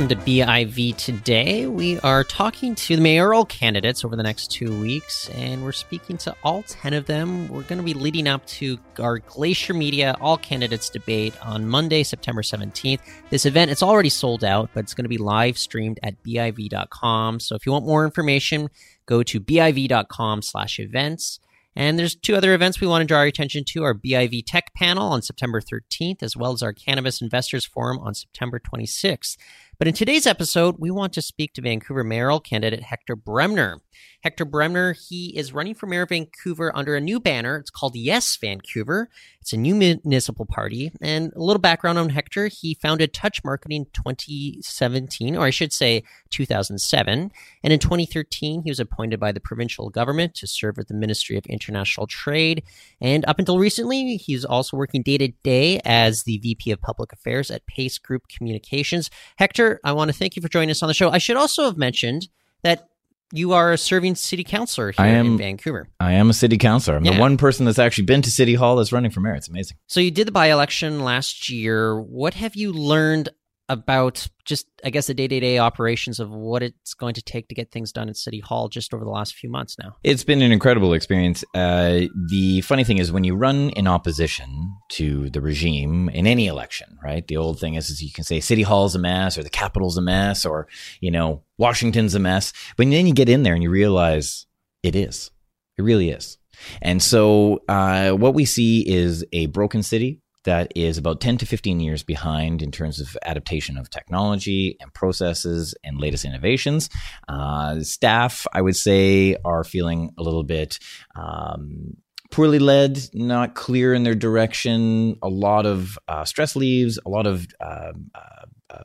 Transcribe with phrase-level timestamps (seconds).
[0.00, 1.66] welcome to BIV today.
[1.66, 6.16] We are talking to the mayoral candidates over the next two weeks, and we're speaking
[6.18, 7.48] to all 10 of them.
[7.48, 12.02] We're going to be leading up to our Glacier Media All Candidates debate on Monday,
[12.02, 13.00] September 17th.
[13.28, 17.38] This event, it's already sold out, but it's going to be live streamed at BIV.com.
[17.38, 18.70] So if you want more information,
[19.04, 21.40] go to BIV.com slash events.
[21.76, 24.74] And there's two other events we want to draw your attention to our BIV Tech
[24.74, 29.36] Panel on September 13th, as well as our Cannabis Investors Forum on September 26th.
[29.80, 33.80] But in today's episode, we want to speak to Vancouver mayoral candidate Hector Bremner.
[34.22, 37.56] Hector Bremner, he is running for mayor of Vancouver under a new banner.
[37.56, 39.08] It's called Yes Vancouver.
[39.40, 40.92] It's a new municipal party.
[41.00, 46.02] And a little background on Hector, he founded Touch Marketing 2017, or I should say
[46.28, 47.32] 2007.
[47.64, 51.38] And in 2013, he was appointed by the provincial government to serve at the Ministry
[51.38, 52.62] of International Trade.
[53.00, 57.12] And up until recently, he's also working day to day as the VP of Public
[57.12, 59.08] Affairs at Pace Group Communications.
[59.36, 61.10] Hector, I want to thank you for joining us on the show.
[61.10, 62.28] I should also have mentioned
[62.62, 62.88] that
[63.32, 65.86] you are a serving city councilor here am, in Vancouver.
[66.00, 66.96] I am a city councilor.
[66.96, 67.14] I'm Yeah.
[67.14, 69.34] the one person that's actually been to City Hall that's running for mayor.
[69.34, 69.76] It's amazing.
[69.86, 72.00] So you did the by-election last year.
[72.00, 73.28] What have you learned
[73.70, 77.70] about just, I guess, the day-to-day operations of what it's going to take to get
[77.70, 79.96] things done at City Hall just over the last few months now?
[80.02, 81.44] It's been an incredible experience.
[81.54, 86.48] Uh, the funny thing is, when you run in opposition to the regime in any
[86.48, 87.26] election, right?
[87.26, 89.96] The old thing is, is you can say City Hall's a mess, or the Capitol's
[89.96, 90.66] a mess, or
[91.00, 92.52] you know Washington's a mess.
[92.76, 94.46] But then you get in there and you realize
[94.82, 95.30] it is.
[95.78, 96.38] It really is.
[96.82, 101.46] And so, uh, what we see is a broken city that is about 10 to
[101.46, 106.88] 15 years behind in terms of adaptation of technology and processes and latest innovations.
[107.28, 110.78] Uh, staff, I would say, are feeling a little bit.
[111.14, 111.96] Um,
[112.30, 117.26] Poorly led, not clear in their direction, a lot of uh, stress leaves, a lot
[117.26, 118.84] of uh, uh, uh,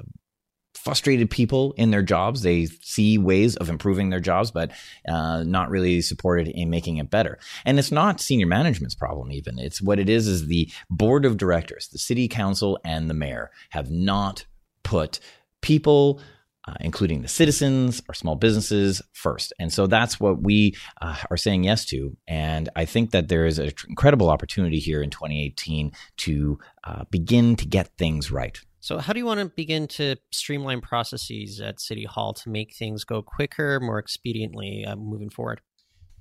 [0.85, 2.44] frustrated people in their jobs.
[2.44, 4.72] They see ways of improving their jobs, but
[5.09, 7.40] uh, not really supported in making it better.
[7.66, 9.57] And it's not senior management's problem, even.
[9.57, 13.50] It's what it is is the board of directors, the city council, and the mayor
[13.72, 14.46] have not
[14.84, 15.19] put
[15.62, 16.22] people.
[16.68, 19.53] Uh, including the citizens, or small businesses first.
[19.59, 22.17] And so that's what we uh, are saying yes to.
[22.28, 27.56] And I think that there is an incredible opportunity here in 2018 to uh, begin
[27.57, 28.59] to get things right.
[28.85, 32.75] So, how do you want to begin to streamline processes at City Hall to make
[32.75, 35.62] things go quicker, more expediently uh, moving forward?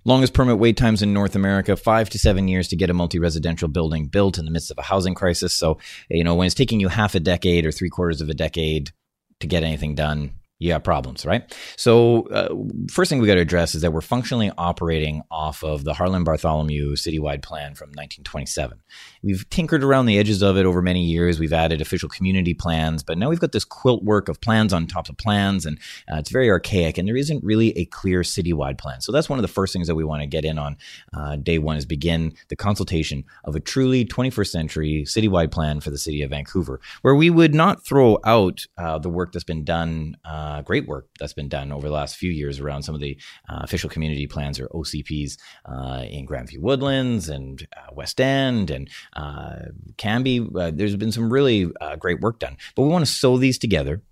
[0.06, 3.18] Longest permit wait times in North America, five to seven years to get a multi
[3.18, 5.52] residential building built in the midst of a housing crisis.
[5.52, 5.76] So,
[6.08, 8.92] you know, when it's taking you half a decade or three quarters of a decade
[9.40, 11.54] to get anything done, have problems, right?
[11.76, 12.54] So, uh,
[12.90, 16.24] first thing we got to address is that we're functionally operating off of the Harlan
[16.24, 18.80] Bartholomew citywide plan from 1927.
[19.22, 21.40] We've tinkered around the edges of it over many years.
[21.40, 24.86] We've added official community plans, but now we've got this quilt work of plans on
[24.86, 25.78] top of plans, and
[26.10, 29.00] uh, it's very archaic, and there isn't really a clear citywide plan.
[29.00, 30.76] So, that's one of the first things that we want to get in on
[31.12, 35.90] uh, day one is begin the consultation of a truly 21st century citywide plan for
[35.90, 39.64] the city of Vancouver, where we would not throw out uh, the work that's been
[39.64, 43.00] done uh, great work that's been done over the last few years around some of
[43.00, 43.16] the
[43.48, 48.90] uh, official community plans or OCPs uh, in Grandview Woodlands and uh, West End and
[49.14, 49.56] uh,
[49.96, 50.54] Cambie.
[50.54, 54.02] Uh, there's been some really great work done, but we want to sew these together.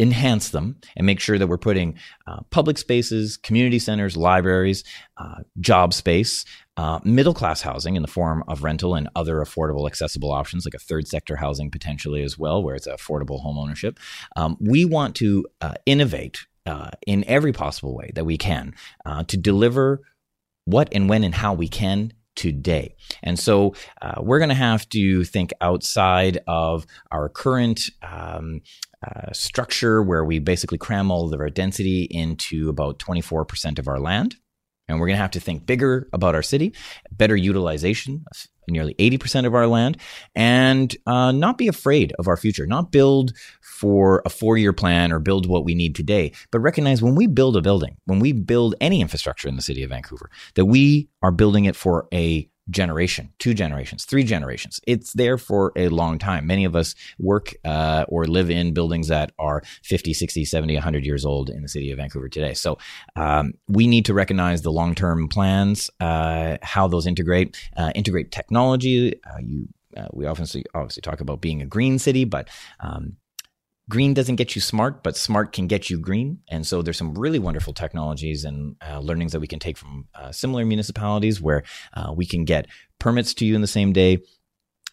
[0.00, 1.96] Enhance them and make sure that we're putting
[2.50, 4.84] public spaces, community centers, libraries,
[5.60, 6.44] job space,
[6.78, 10.74] uh, middle class housing in the form of rental and other affordable, accessible options, like
[10.74, 13.98] a third sector housing potentially as well, where it's affordable home ownership.
[14.36, 19.24] Um, we want to uh, innovate uh, in every possible way that we can uh,
[19.24, 20.02] to deliver
[20.66, 22.94] what and when and how we can today.
[23.24, 27.90] And so uh, we're going to have to think outside of our current.
[28.02, 28.60] Um,
[29.06, 34.00] uh, structure where we basically cram all of our density into about 24% of our
[34.00, 34.36] land.
[34.88, 36.74] And we're going to have to think bigger about our city,
[37.12, 39.98] better utilization of nearly 80% of our land,
[40.34, 45.12] and uh, not be afraid of our future, not build for a four year plan
[45.12, 48.32] or build what we need today, but recognize when we build a building, when we
[48.32, 52.48] build any infrastructure in the city of Vancouver, that we are building it for a
[52.70, 54.80] generation, two generations, three generations.
[54.86, 56.46] It's there for a long time.
[56.46, 61.04] Many of us work uh, or live in buildings that are 50, 60, 70, 100
[61.04, 62.54] years old in the city of Vancouver today.
[62.54, 62.78] So
[63.16, 68.32] um, we need to recognize the long term plans, uh, how those integrate, uh, integrate
[68.32, 69.20] technology.
[69.24, 72.48] Uh, you, uh, we obviously obviously talk about being a green city, but
[72.80, 73.16] um,
[73.88, 76.40] green doesn't get you smart, but smart can get you green.
[76.48, 80.06] And so there's some really wonderful technologies and uh, learnings that we can take from
[80.14, 81.62] uh, similar municipalities where
[81.94, 82.66] uh, we can get
[82.98, 84.18] permits to you in the same day.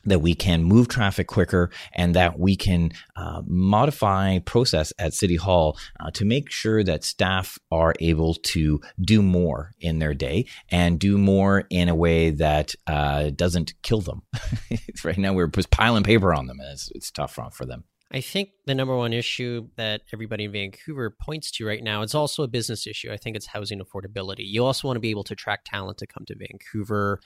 [0.07, 5.35] that we can move traffic quicker and that we can uh, modify process at city
[5.35, 10.45] hall uh, to make sure that staff are able to do more in their day
[10.69, 14.21] and do more in a way that uh, doesn't kill them
[15.03, 17.83] right now we're just piling paper on them and it's, it's tough for them
[18.15, 22.15] I think the number one issue that everybody in Vancouver points to right now, it's
[22.15, 23.11] also a business issue.
[23.11, 24.45] I think it's housing affordability.
[24.45, 27.19] You also want to be able to attract talent to come to Vancouver.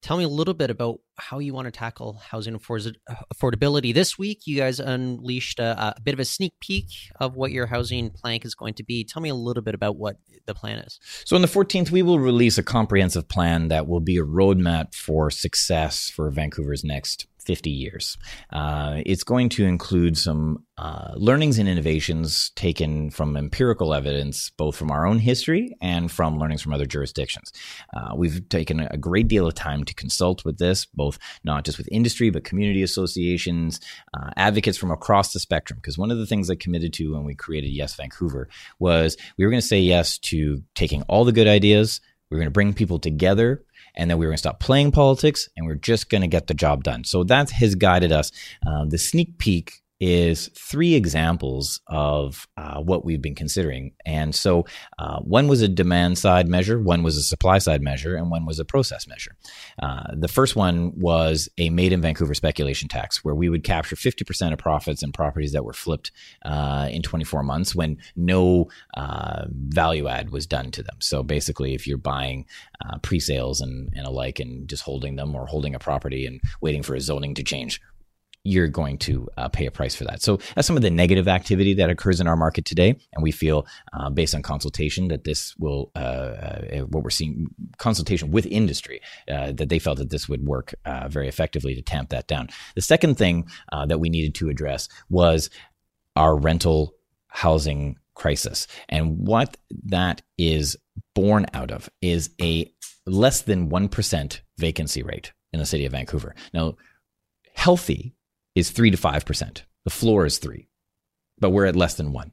[0.00, 3.94] Tell me a little bit about how you want to tackle housing affordability.
[3.94, 6.86] This week, you guys unleashed a, a, bit of a sneak peek
[7.20, 9.04] of what your housing plank is going to be.
[9.04, 10.16] Tell me a little bit about what
[10.46, 10.98] the plan is.
[11.24, 14.92] So, on the 14th, we will release a comprehensive plan that will be a roadmap
[14.92, 18.16] for success for Vancouver's next 50 years.
[18.50, 24.74] Uh, it's going to include some uh, learnings and innovations taken from empirical evidence, both
[24.74, 27.52] from our own history and from learnings from other jurisdictions.
[27.94, 31.78] Uh, we've taken a great deal of time to consult with this, both not just
[31.78, 33.80] with industry, but community associations,
[34.14, 35.78] uh, advocates from across the spectrum.
[35.80, 38.48] Because one of the things I committed to when we created Yes Vancouver
[38.78, 42.00] was we were going to say yes to taking all the good ideas,
[42.30, 43.62] we were going to bring people together
[43.94, 46.28] and then we were going to stop playing politics and we are just going to
[46.28, 47.04] get the job done.
[47.04, 48.32] So that has guided us.
[48.66, 53.92] Um, the sneak peek is three examples of uh, what we've been considering.
[54.04, 54.66] And so
[54.98, 58.44] uh, one was a demand side measure, one was a supply side measure, and one
[58.44, 59.36] was a process measure.
[59.80, 63.94] Uh, the first one was a made in Vancouver speculation tax, where we would capture
[63.94, 66.10] 50% of profits in properties that were flipped
[66.44, 68.66] uh, in 24 months when no
[68.96, 70.96] uh, value add was done to them.
[70.98, 72.46] So basically, if you're buying
[72.84, 76.40] uh, pre sales and, and alike and just holding them or holding a property and
[76.60, 77.80] waiting for a zoning to change,
[78.44, 80.22] you're going to uh, pay a price for that.
[80.22, 83.30] So that's some of the negative activity that occurs in our market today, and we
[83.30, 87.46] feel, uh, based on consultation, that this will uh, uh what we're seeing
[87.78, 89.00] consultation with industry
[89.30, 92.48] uh, that they felt that this would work uh, very effectively to tamp that down.
[92.74, 93.46] The second thing
[93.86, 95.50] that we needed to address was
[96.16, 96.94] our rental
[97.28, 100.76] housing crisis, and what that is
[101.14, 102.70] born out of is a
[103.06, 106.34] less than one percent vacancy rate in the city of Vancouver.
[106.52, 106.76] Now,
[107.54, 108.14] healthy
[108.54, 109.62] is 3 to 5%.
[109.84, 110.68] The floor is 3,
[111.38, 112.32] but we're at less than 1.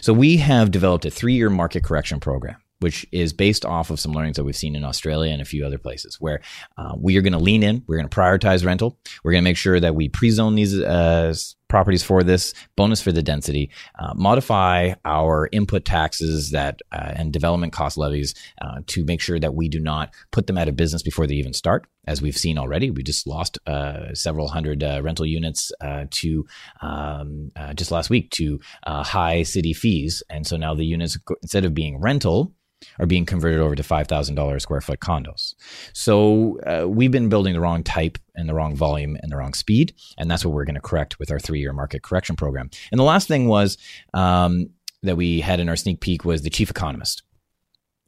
[0.00, 4.12] So we have developed a 3-year market correction program which is based off of some
[4.12, 6.40] learnings that we've seen in Australia and a few other places where
[6.76, 7.84] uh, we are going to lean in.
[7.86, 8.98] We're going to prioritize rental.
[9.22, 11.34] We're going to make sure that we pre zone these uh,
[11.70, 17.32] properties for this, bonus for the density, uh, modify our input taxes that uh, and
[17.32, 20.76] development cost levies uh, to make sure that we do not put them out of
[20.76, 21.86] business before they even start.
[22.06, 25.70] As we've seen already, we just lost uh, several hundred rental units
[26.10, 26.46] to
[26.80, 30.22] um, just last week to high city fees.
[30.28, 32.52] And so now the units, instead of being rental,
[32.98, 35.54] are being converted over to $5,000 square foot condos.
[35.92, 39.54] So uh, we've been building the wrong type and the wrong volume and the wrong
[39.54, 39.94] speed.
[40.18, 42.70] And that's what we're going to correct with our three year market correction program.
[42.90, 43.78] And the last thing was
[44.14, 44.70] um,
[45.02, 47.22] that we had in our sneak peek was the chief economist.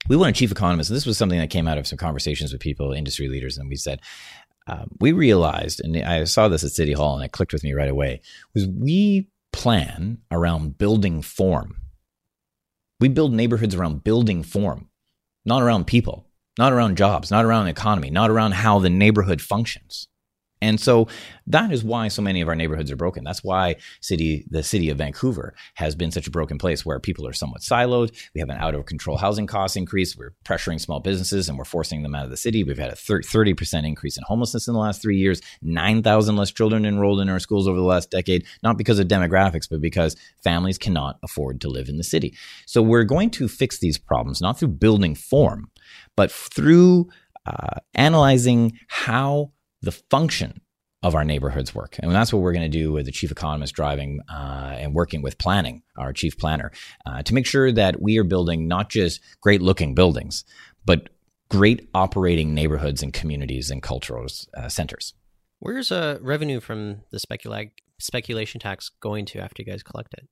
[0.08, 0.90] We want a chief economist.
[0.90, 3.68] And this was something that came out of some conversations with people, industry leaders, and
[3.68, 4.00] we said,
[4.66, 7.72] um, we realized, and I saw this at City Hall and it clicked with me
[7.72, 8.20] right away,
[8.54, 11.76] was we plan around building form
[13.02, 14.88] we build neighborhoods around building form,
[15.44, 19.42] not around people, not around jobs, not around the economy, not around how the neighborhood
[19.42, 20.06] functions.
[20.62, 21.08] And so
[21.48, 23.24] that is why so many of our neighborhoods are broken.
[23.24, 27.26] That's why city, the city of Vancouver has been such a broken place where people
[27.26, 28.16] are somewhat siloed.
[28.32, 30.16] We have an out of control housing cost increase.
[30.16, 32.62] We're pressuring small businesses and we're forcing them out of the city.
[32.62, 36.86] We've had a 30% increase in homelessness in the last three years, 9,000 less children
[36.86, 40.14] enrolled in our schools over the last decade, not because of demographics, but because
[40.44, 42.36] families cannot afford to live in the city.
[42.66, 45.72] So we're going to fix these problems, not through building form,
[46.16, 47.08] but through
[47.46, 49.50] uh, analyzing how
[49.82, 50.60] the function
[51.02, 51.96] of our neighborhoods work.
[51.98, 55.20] And that's what we're going to do with the chief economist driving uh, and working
[55.20, 56.70] with planning, our chief planner,
[57.06, 60.44] uh, to make sure that we are building not just great looking buildings,
[60.84, 61.08] but
[61.48, 65.14] great operating neighborhoods and communities and cultural uh, centers.
[65.58, 67.66] Where's uh, revenue from the specula-
[67.98, 70.28] speculation tax going to after you guys collect it?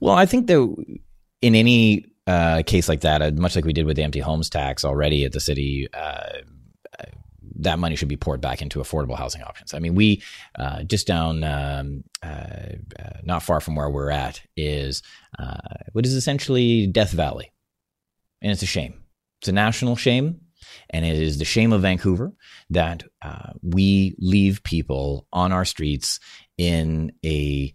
[0.00, 0.98] Well, I think that
[1.42, 4.48] in any uh, case like that, uh, much like we did with the empty homes
[4.48, 6.38] tax already at the city, uh,
[7.56, 9.74] that money should be poured back into affordable housing options.
[9.74, 10.22] I mean, we
[10.58, 12.26] uh, just down um, uh,
[12.98, 15.02] uh, not far from where we're at is
[15.38, 15.56] uh,
[15.92, 17.52] what is essentially Death Valley,
[18.42, 19.02] and it's a shame.
[19.40, 20.40] It's a national shame,
[20.90, 22.32] and it is the shame of Vancouver
[22.70, 26.20] that uh, we leave people on our streets
[26.56, 27.74] in a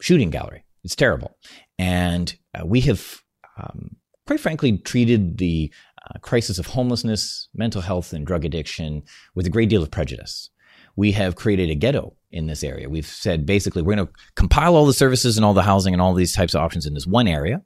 [0.00, 0.64] shooting gallery.
[0.82, 1.36] It's terrible,
[1.78, 2.34] and
[2.64, 3.20] we have.
[3.56, 3.96] Um,
[4.26, 5.72] quite frankly, treated the
[6.08, 9.02] uh, crisis of homelessness, mental health, and drug addiction
[9.34, 10.50] with a great deal of prejudice.
[10.96, 12.88] we have created a ghetto in this area.
[12.88, 16.00] We've said basically we're going to compile all the services and all the housing and
[16.00, 17.62] all these types of options in this one area,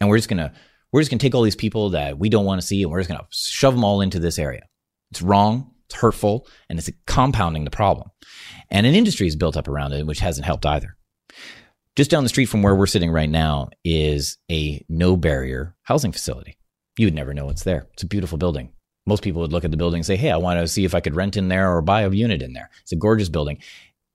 [0.00, 0.52] and we're just going to
[0.92, 2.90] we're just going to take all these people that we don't want to see and
[2.90, 4.62] we're just going to shove them all into this area.
[5.10, 8.10] It's wrong, it's hurtful, and it's compounding the problem.
[8.70, 10.96] And an industry is built up around it, which hasn't helped either.
[11.96, 16.12] Just down the street from where we're sitting right now is a no barrier housing
[16.12, 16.56] facility.
[16.98, 17.86] You would never know it's there.
[17.92, 18.72] It's a beautiful building.
[19.06, 20.94] Most people would look at the building and say, Hey, I want to see if
[20.94, 22.70] I could rent in there or buy a unit in there.
[22.82, 23.58] It's a gorgeous building.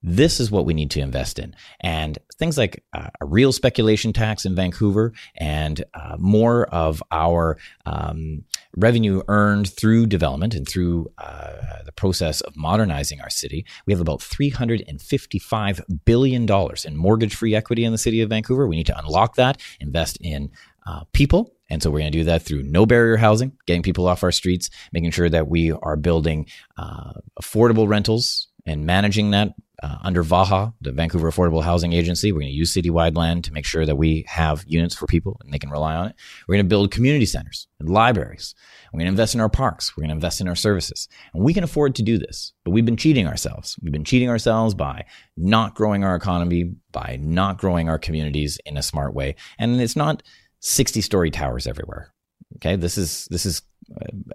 [0.04, 1.56] This is what we need to invest in.
[1.80, 7.58] And things like uh, a real speculation tax in Vancouver and uh, more of our
[7.86, 8.44] um,
[8.76, 13.64] revenue earned through development and through uh, the process of modernizing our city.
[13.86, 16.48] We have about $355 billion
[16.86, 18.68] in mortgage free equity in the city of Vancouver.
[18.68, 20.50] We need to unlock that, invest in
[20.88, 21.54] uh, people.
[21.72, 24.32] And so we're going to do that through no barrier housing, getting people off our
[24.32, 26.48] streets, making sure that we are building
[26.78, 32.32] uh, affordable rentals and managing that uh, under VAHA, the Vancouver Affordable Housing Agency.
[32.32, 35.40] We're going to use citywide land to make sure that we have units for people
[35.44, 36.16] and they can rely on it.
[36.46, 38.54] We're going to build community centers and libraries.
[38.92, 39.96] We're going to invest in our parks.
[39.96, 41.08] We're going to invest in our services.
[41.34, 43.78] And we can afford to do this, but we've been cheating ourselves.
[43.82, 45.06] We've been cheating ourselves by
[45.38, 49.36] not growing our economy, by not growing our communities in a smart way.
[49.58, 50.22] And it's not
[50.62, 52.14] 60 story towers everywhere.
[52.58, 52.76] Okay.
[52.76, 53.62] This is, this is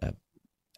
[0.02, 0.12] a,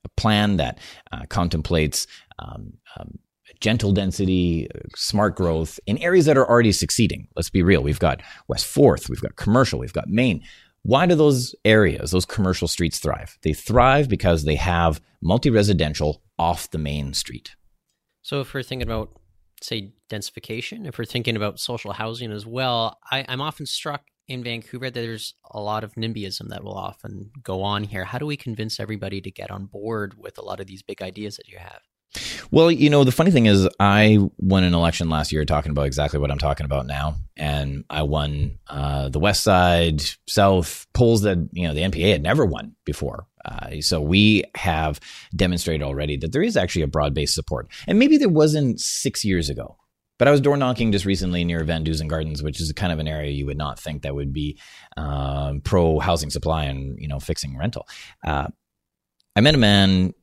[0.05, 0.79] a plan that
[1.13, 2.07] uh, contemplates
[2.39, 3.19] um, um,
[3.61, 7.29] gentle density, smart growth in areas that are already succeeding.
[7.35, 7.83] Let's be real.
[7.83, 10.43] We've got West Fourth, we've got commercial, we've got Main.
[10.83, 13.37] Why do those areas, those commercial streets thrive?
[13.43, 17.57] They thrive because they have multi residential off the main street.
[18.23, 19.19] So if we're thinking about,
[19.61, 24.45] say, densification, if we're thinking about social housing as well, I, I'm often struck in
[24.45, 28.05] Vancouver there's a lot of NIMBYism that will often go on here.
[28.05, 31.03] How do we convince everybody to get on board with a lot of these big
[31.03, 31.81] ideas that you have?
[32.51, 35.87] Well, you know, the funny thing is, I won an election last year talking about
[35.87, 37.17] exactly what I'm talking about now.
[37.37, 42.23] And I won uh, the West Side, South polls that, you know, the NPA had
[42.23, 43.27] never won before.
[43.45, 45.01] Uh, so we have
[45.37, 47.69] demonstrated already that there is actually a broad based support.
[47.87, 49.77] And maybe there wasn't six years ago.
[50.19, 53.09] But I was door knocking just recently near VanDusen Gardens, which is kind of an
[53.09, 54.59] area you would not think that would be
[54.97, 57.87] um, pro housing supply and you know fixing rental.
[58.27, 58.49] Uh,
[59.37, 60.15] I met a man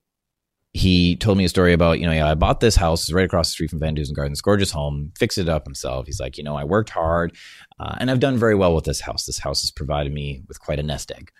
[0.76, 3.24] he told me a story about, you know, yeah, I bought this house, it's right
[3.24, 6.06] across the street from VanDusen Gardens, gorgeous home, fixed it up himself.
[6.06, 7.34] He's like, you know, I worked hard
[7.80, 9.26] uh, and I've done very well with this house.
[9.26, 11.32] This house has provided me with quite a nest egg.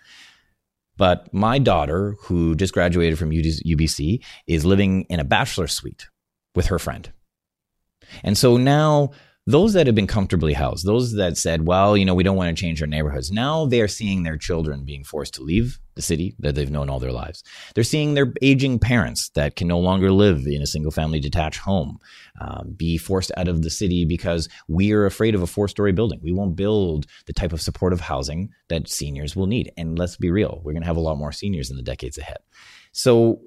[0.96, 6.08] But my daughter, who just graduated from UBC, is living in a bachelor suite
[6.54, 7.12] with her friend.
[8.22, 9.10] And so now
[9.48, 12.54] those that have been comfortably housed, those that said, well, you know, we don't want
[12.54, 16.34] to change our neighborhoods, now they're seeing their children being forced to leave the city
[16.40, 17.44] that they've known all their lives.
[17.74, 21.60] They're seeing their aging parents that can no longer live in a single family detached
[21.60, 21.98] home
[22.40, 25.92] um, be forced out of the city because we are afraid of a four story
[25.92, 26.18] building.
[26.22, 29.70] We won't build the type of supportive housing that seniors will need.
[29.76, 32.18] And let's be real, we're going to have a lot more seniors in the decades
[32.18, 32.38] ahead.
[32.90, 33.40] So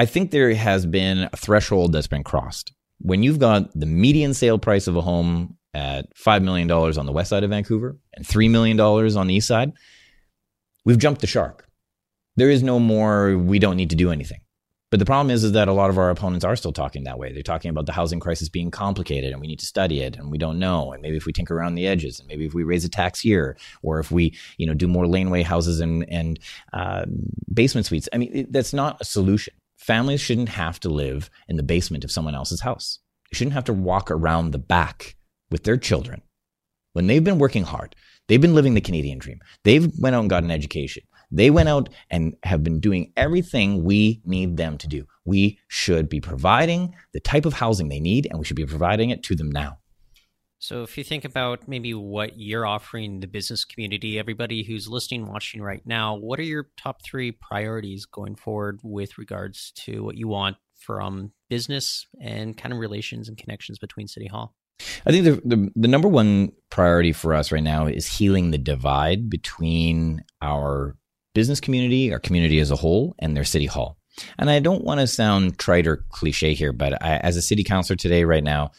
[0.00, 4.34] I think there has been a threshold that's been crossed when you've got the median
[4.34, 8.26] sale price of a home at $5 million on the west side of Vancouver and
[8.26, 9.72] $3 million on the east side,
[10.84, 11.68] we've jumped the shark.
[12.36, 14.40] There is no more, we don't need to do anything.
[14.90, 17.18] But the problem is, is that a lot of our opponents are still talking that
[17.18, 17.32] way.
[17.32, 20.30] They're talking about the housing crisis being complicated and we need to study it and
[20.30, 20.92] we don't know.
[20.92, 23.20] And maybe if we tinker around the edges and maybe if we raise a tax
[23.20, 26.38] here or if we, you know, do more laneway houses and, and
[26.72, 27.04] uh,
[27.52, 28.08] basement suites.
[28.14, 29.52] I mean, it, that's not a solution.
[29.88, 32.98] Families shouldn't have to live in the basement of someone else's house.
[33.30, 35.16] They shouldn't have to walk around the back
[35.50, 36.20] with their children
[36.92, 37.96] when they've been working hard.
[38.26, 39.40] They've been living the Canadian dream.
[39.64, 41.04] They've went out and got an education.
[41.30, 45.06] They went out and have been doing everything we need them to do.
[45.24, 49.08] We should be providing the type of housing they need, and we should be providing
[49.08, 49.78] it to them now.
[50.60, 55.28] So, if you think about maybe what you're offering the business community, everybody who's listening,
[55.28, 60.16] watching right now, what are your top three priorities going forward with regards to what
[60.16, 64.56] you want from business and kind of relations and connections between City Hall?
[65.06, 68.58] I think the, the, the number one priority for us right now is healing the
[68.58, 70.96] divide between our
[71.34, 73.96] business community, our community as a whole, and their city hall.
[74.38, 77.62] And I don't want to sound trite or cliche here, but I, as a city
[77.62, 78.72] councilor today, right now,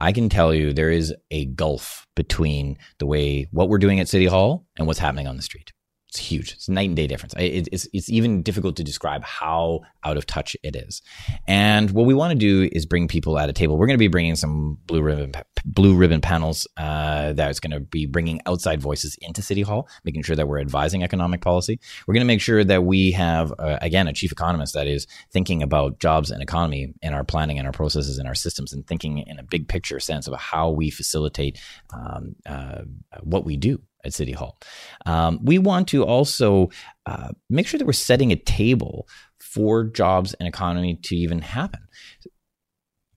[0.00, 4.08] I can tell you there is a gulf between the way what we're doing at
[4.08, 5.72] City Hall and what's happening on the street.
[6.08, 6.52] It's huge.
[6.52, 7.34] It's a night and day difference.
[7.36, 11.02] It, it's it's even difficult to describe how out of touch it is.
[11.48, 13.76] And what we want to do is bring people at a table.
[13.76, 15.32] We're going to be bringing some blue ribbon
[15.64, 20.22] blue ribbon panels uh, that's going to be bringing outside voices into City Hall, making
[20.22, 21.80] sure that we're advising economic policy.
[22.06, 25.08] We're going to make sure that we have uh, again a chief economist that is
[25.32, 28.86] thinking about jobs and economy in our planning and our processes and our systems, and
[28.86, 31.58] thinking in a big picture sense of how we facilitate
[31.92, 32.82] um, uh,
[33.22, 34.58] what we do at City Hall.
[35.04, 36.70] Um, we want to also
[37.04, 39.08] uh, make sure that we're setting a table
[39.38, 41.80] for jobs and economy to even happen.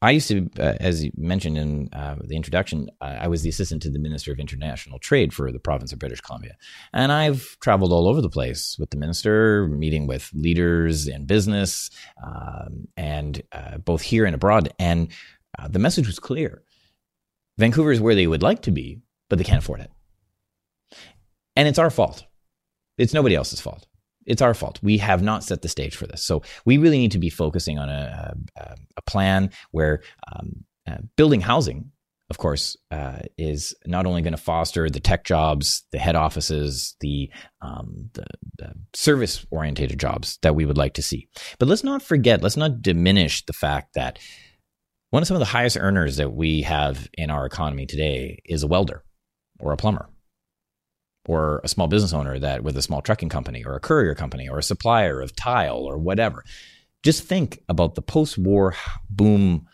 [0.02, 3.50] I used to, uh, as you mentioned in uh, the introduction, uh, I was the
[3.50, 6.56] assistant to the Minister of International Trade for the province of British Columbia.
[6.94, 11.90] And I've traveled all over the place with the minister, meeting with leaders in business,
[12.26, 14.74] um, and uh, both here and abroad.
[14.80, 15.10] And
[15.58, 16.64] uh, the message was clear
[17.58, 19.92] Vancouver is where they would like to be, but they can't afford it.
[21.60, 22.26] And it's our fault.
[22.98, 23.86] It's nobody else's fault.
[24.26, 24.80] It's our fault.
[24.82, 26.24] We have not set the stage for this.
[26.24, 30.02] So we really need to be focusing on a, a, a plan where
[30.32, 31.92] um, uh, building housing,
[32.30, 36.96] of course, uh, is not only going to foster the tech jobs, the head offices,
[37.02, 37.30] the,
[37.62, 38.26] um, the,
[38.58, 41.28] the service oriented jobs that we would like to see.
[41.60, 44.18] But let's not forget, let's not diminish the fact that
[45.10, 48.64] one of some of the highest earners that we have in our economy today is
[48.64, 49.04] a welder
[49.60, 50.08] or a plumber
[51.28, 54.50] or a small business owner that with a small trucking company or a courier company
[54.50, 56.44] or a supplier of tile or whatever.
[57.04, 58.76] Just think about the post-war
[59.10, 59.68] boom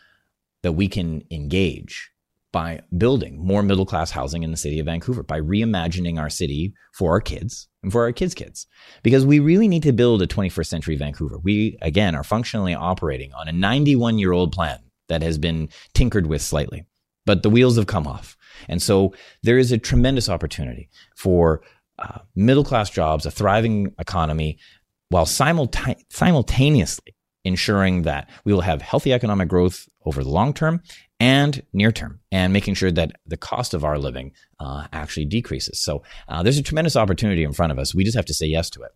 [0.62, 2.10] that we can engage
[2.52, 6.72] by building more middle class housing in the city of Vancouver, by reimagining our city
[6.94, 8.66] for our kids and for our kids' kids.
[9.02, 11.38] Because we really need to build a 21st century Vancouver.
[11.38, 16.26] We, again, are functionally operating on a 91 year old plan that has been tinkered
[16.26, 16.86] with slightly,
[17.26, 18.35] but the wheels have come off.
[18.68, 21.62] And so there is a tremendous opportunity for
[21.98, 24.58] uh, middle class jobs, a thriving economy,
[25.08, 30.82] while simultaneously ensuring that we will have healthy economic growth over the long term
[31.18, 35.80] and near term, and making sure that the cost of our living uh, actually decreases.
[35.80, 37.94] So uh, there's a tremendous opportunity in front of us.
[37.94, 38.90] We just have to say yes to it.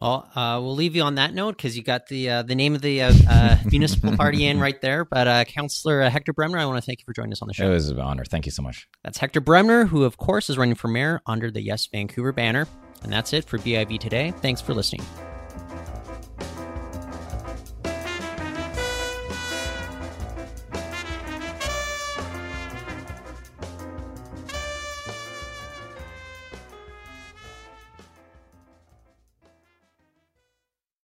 [0.00, 2.74] Well, uh, we'll leave you on that note because you got the uh, the name
[2.74, 5.04] of the uh, uh municipal party in right there.
[5.04, 7.48] But uh, Councillor uh, Hector Bremner, I want to thank you for joining us on
[7.48, 7.66] the show.
[7.66, 8.24] It was an honor.
[8.24, 8.86] Thank you so much.
[9.02, 12.66] That's Hector Bremner, who of course is running for mayor under the Yes Vancouver banner.
[13.02, 14.32] And that's it for BIV today.
[14.40, 15.02] Thanks for listening.